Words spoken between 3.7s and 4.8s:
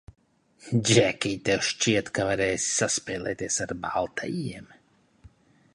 baltajiem?